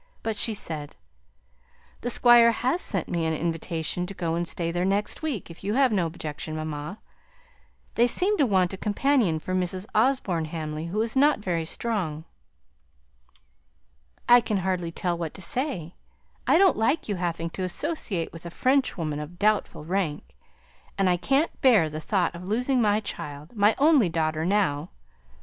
But 0.23 0.35
she 0.35 0.55
said, 0.55 0.95
"The 2.01 2.09
Squire 2.09 2.51
has 2.51 2.81
sent 2.81 3.07
me 3.07 3.27
an 3.27 3.35
invitation 3.35 4.07
to 4.07 4.15
go 4.15 4.33
and 4.33 4.47
stay 4.47 4.71
there 4.71 4.83
next 4.83 5.21
week 5.21 5.51
if 5.51 5.63
you 5.63 5.75
have 5.75 5.91
no 5.91 6.07
objection, 6.07 6.55
mamma. 6.55 6.97
They 7.93 8.07
seem 8.07 8.35
to 8.39 8.47
want 8.47 8.73
a 8.73 8.77
companion 8.77 9.37
for 9.37 9.53
Mrs. 9.53 9.85
Osborne 9.93 10.45
Hamley, 10.45 10.87
who 10.87 10.99
is 11.01 11.15
not 11.15 11.37
very 11.37 11.65
strong." 11.65 12.25
"I 14.27 14.41
can 14.41 14.57
hardly 14.65 14.91
tell 14.91 15.15
what 15.15 15.35
to 15.35 15.41
say, 15.43 15.93
I 16.47 16.57
don't 16.57 16.77
like 16.77 17.07
your 17.07 17.19
having 17.19 17.51
to 17.51 17.61
associate 17.61 18.33
with 18.33 18.43
a 18.47 18.49
Frenchwoman 18.49 19.19
of 19.19 19.37
doubtful 19.37 19.85
rank; 19.85 20.33
and 20.97 21.11
I 21.11 21.17
can't 21.17 21.61
bear 21.61 21.91
the 21.91 22.01
thought 22.01 22.33
of 22.33 22.43
losing 22.47 22.81
my 22.81 23.01
child 23.01 23.55
my 23.55 23.75
only 23.77 24.09
daughter 24.09 24.45
now. 24.47 24.89